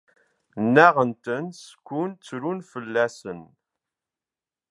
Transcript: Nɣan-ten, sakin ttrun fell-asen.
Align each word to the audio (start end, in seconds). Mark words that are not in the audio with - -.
Nɣan-ten, 0.73 1.45
sakin 1.63 2.11
ttrun 2.13 2.59
fell-asen. 2.71 3.41